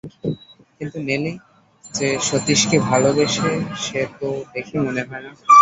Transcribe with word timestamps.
কিন্তু, 0.77 0.97
নেলি 1.07 1.33
যে 1.91 2.07
সতীশকে 2.27 2.77
ভালোবাসে 2.89 3.49
সে 3.83 3.99
তো 4.17 4.27
দেখে 4.53 4.75
মনে 4.79 5.01
হয় 5.03 5.21
না। 5.25 5.31